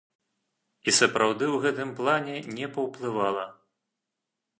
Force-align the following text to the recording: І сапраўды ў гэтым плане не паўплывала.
І 0.91 0.93
сапраўды 0.99 1.45
ў 1.49 1.57
гэтым 1.65 1.91
плане 1.99 2.35
не 2.57 2.71
паўплывала. 2.79 3.45